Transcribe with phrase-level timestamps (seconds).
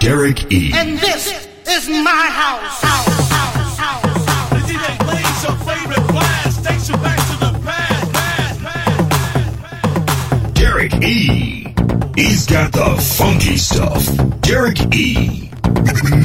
[0.00, 0.72] Derek E.
[0.74, 2.80] And this is my house.
[2.80, 4.48] house, house, house.
[4.48, 10.54] The DJ plays your favorite blast, takes you back to the past, past, past, past.
[10.54, 11.74] Derek E.
[12.16, 14.02] He's got the funky stuff.
[14.40, 15.50] Derek E.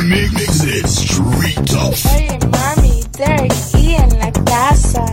[0.08, 2.06] Makes it street tough.
[2.16, 5.06] Oye, mami, Derek E en la casa.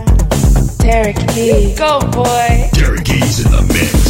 [0.81, 1.75] Derek E.
[1.75, 2.69] Go, boy.
[2.71, 4.02] Derek E's in the mix.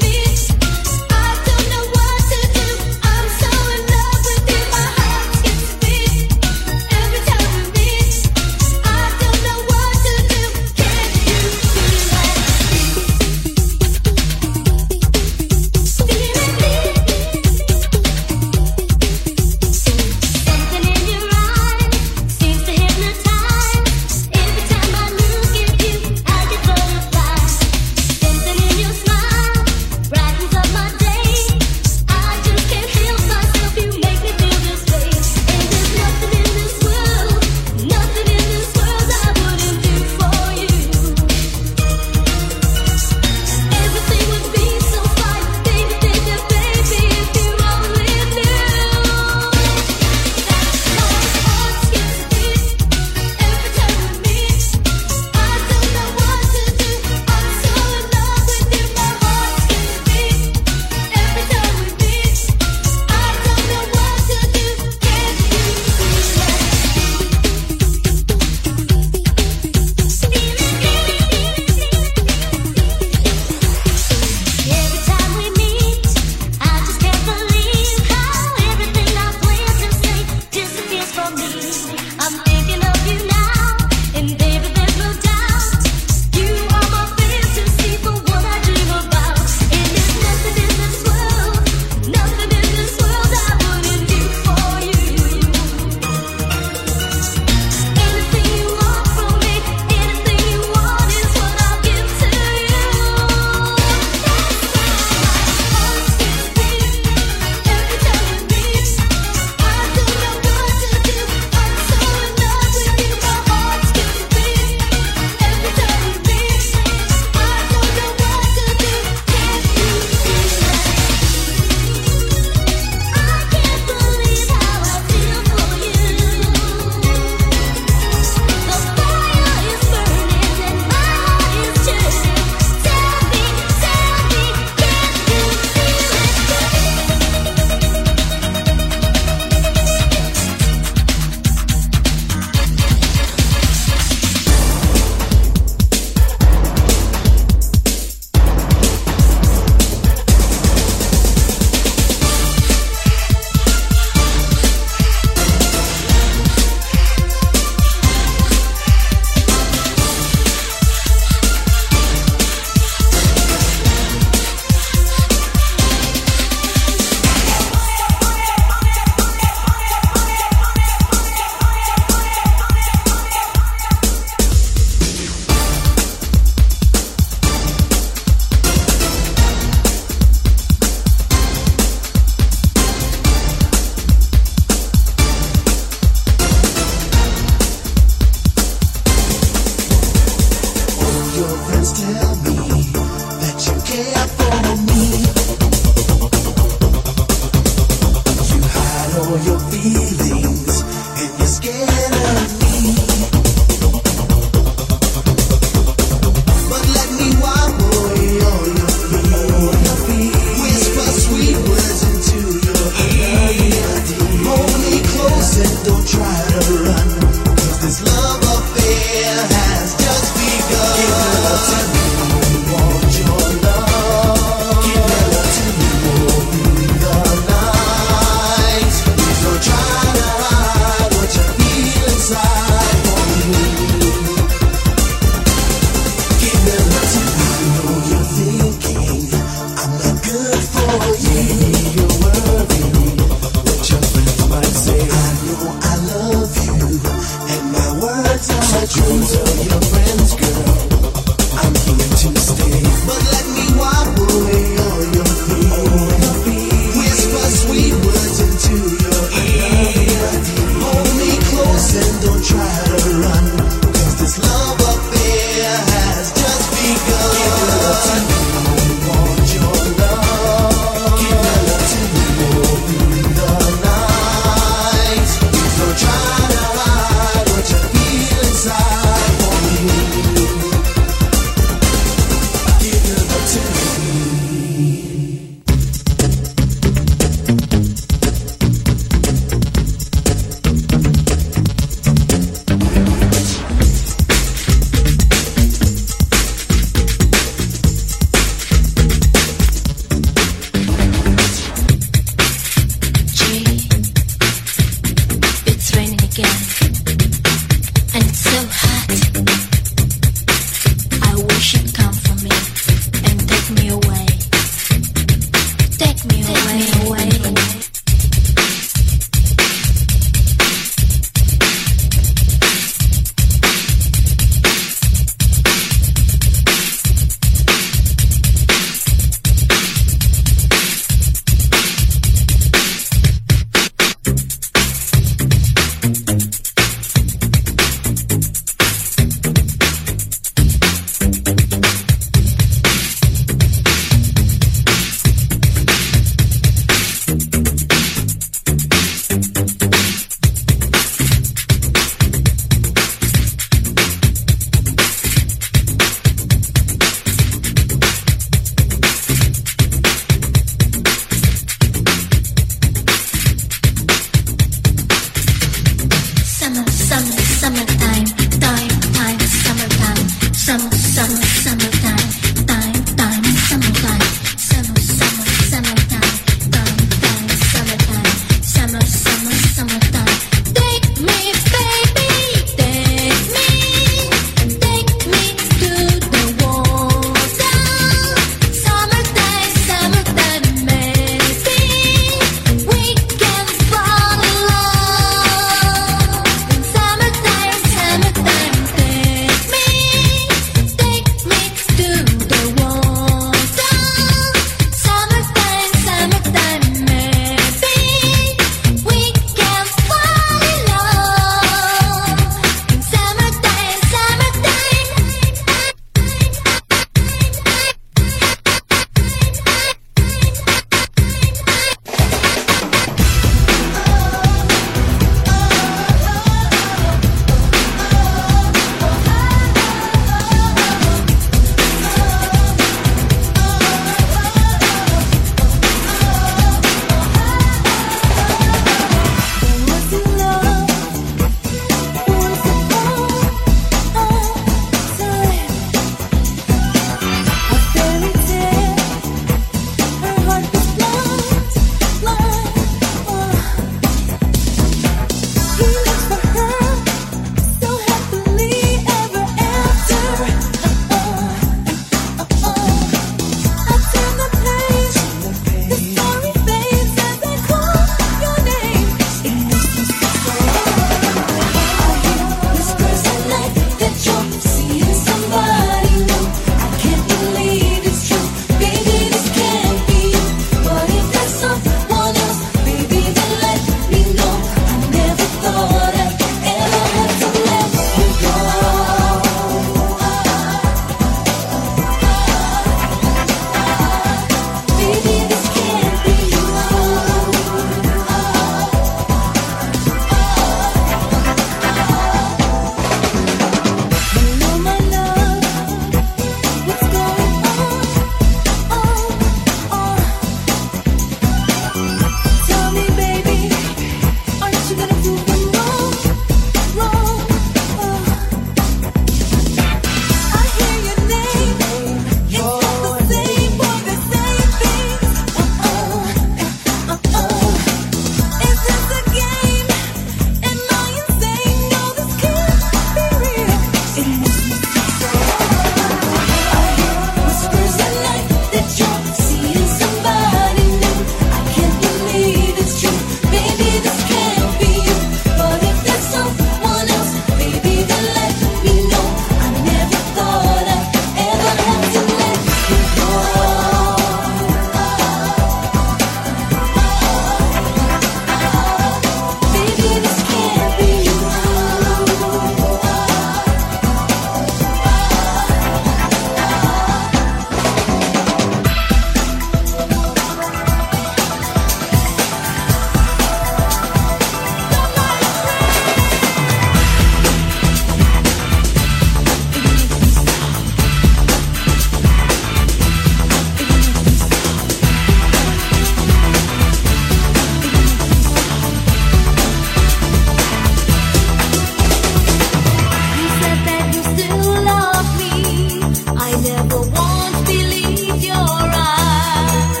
[597.65, 600.00] believe your eyes.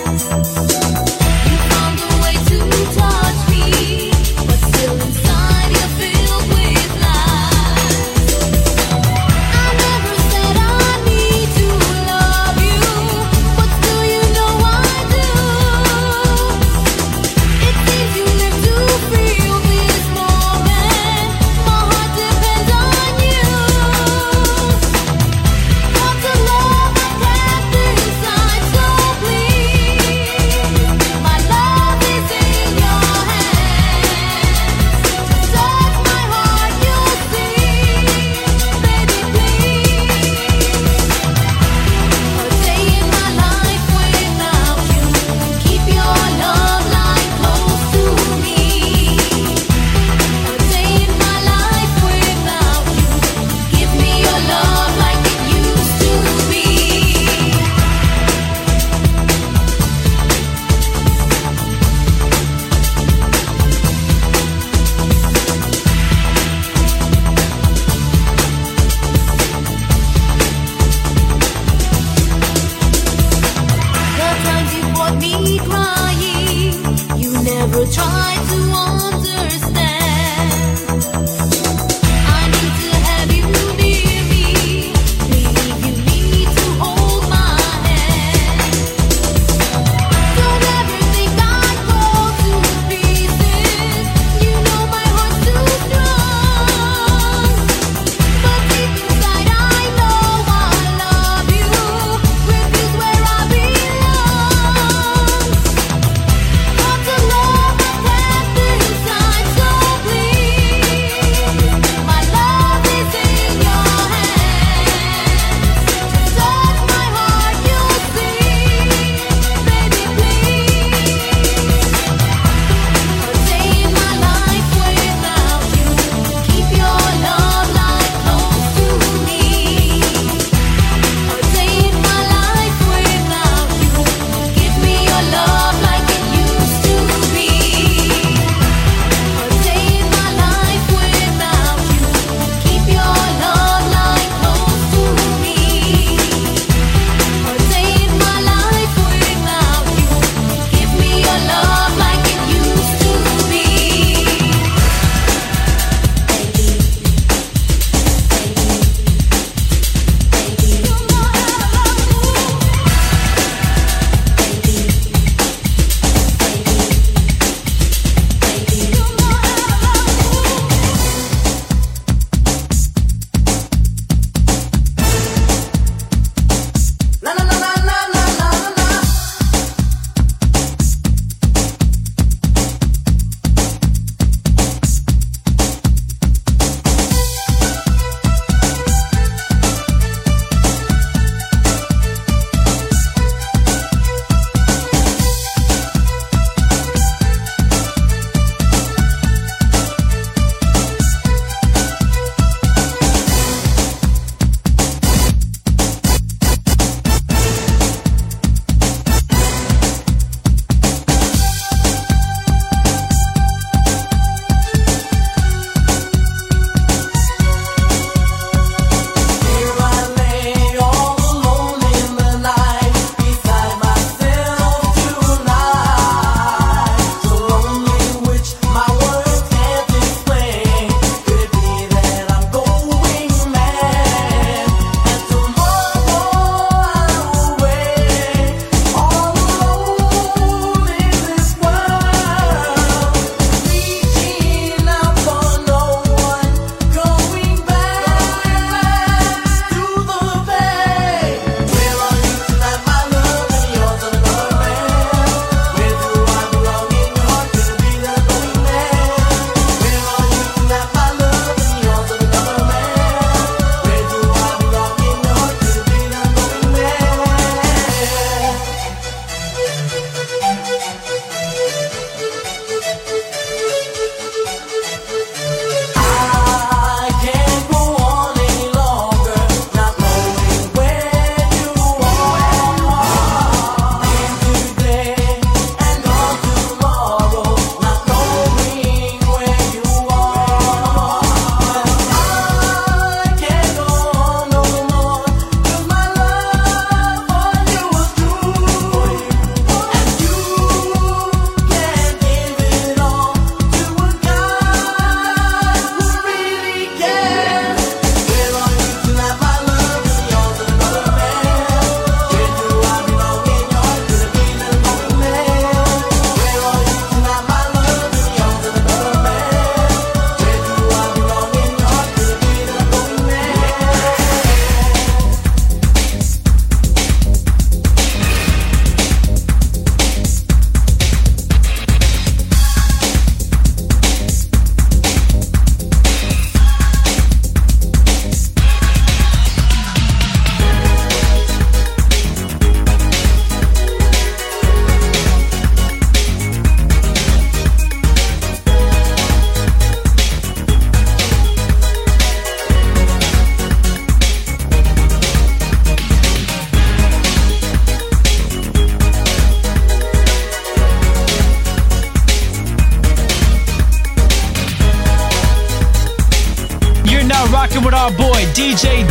[368.63, 369.03] I see a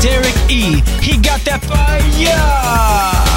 [2.22, 3.29] memory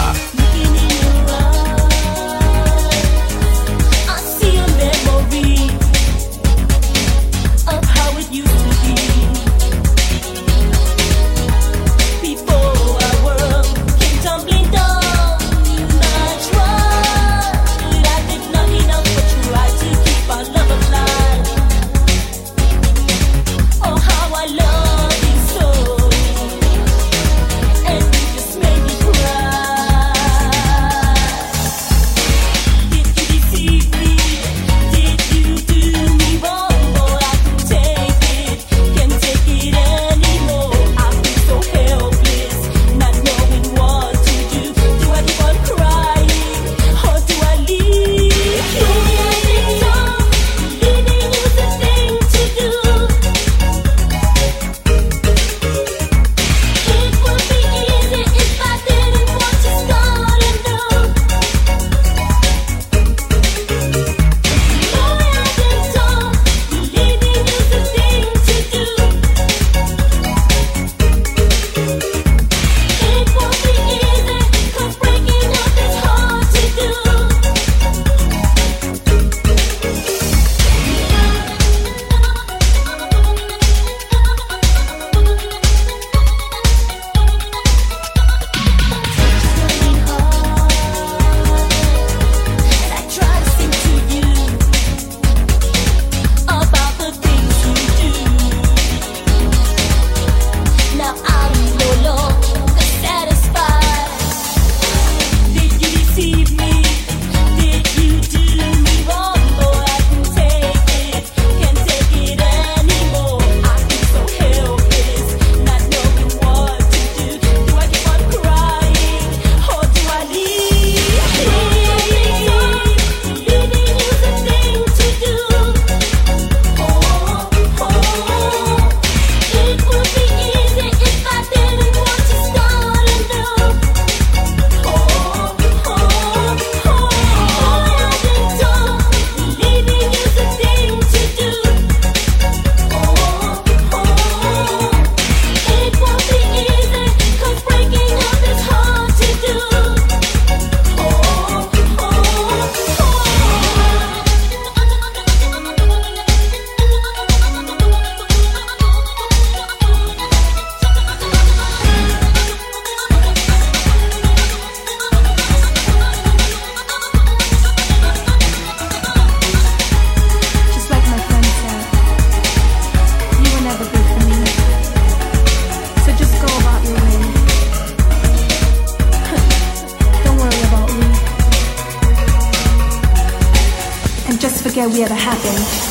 [185.03, 185.82] ever happened.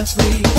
[0.00, 0.49] To set